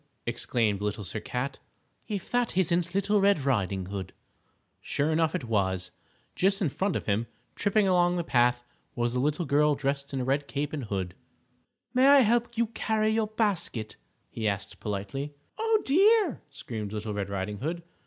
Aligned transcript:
exclaimed 0.25 0.81
Little 0.81 1.03
Sir 1.03 1.19
Cat, 1.19 1.59
"if 2.07 2.27
that 2.31 2.57
isn't 2.57 2.95
Little 2.95 3.21
Red 3.21 3.45
Riding 3.45 3.85
Hood." 3.85 4.13
Sure 4.79 5.11
enough 5.11 5.35
it 5.35 5.43
was. 5.43 5.91
Just 6.33 6.59
in 6.59 6.69
front 6.69 6.95
of 6.95 7.05
him, 7.05 7.27
tripping 7.53 7.87
along 7.87 8.15
the 8.15 8.23
path, 8.23 8.63
was 8.95 9.13
a 9.13 9.19
little 9.19 9.45
girl 9.45 9.75
dressed 9.75 10.11
in 10.11 10.19
a 10.19 10.23
red 10.25 10.47
cape 10.47 10.73
and 10.73 10.85
hood. 10.85 11.13
"May 11.93 12.07
I 12.07 12.19
help 12.21 12.57
you 12.57 12.65
carry 12.65 13.11
your 13.11 13.27
basket?" 13.27 13.95
he 14.31 14.47
asked 14.47 14.79
politely. 14.79 15.35
"Oh, 15.59 15.81
dear!" 15.85 16.41
screamed 16.49 16.93
Little 16.93 17.13
Red 17.13 17.29
Riding 17.29 17.59
Hood. 17.59 17.83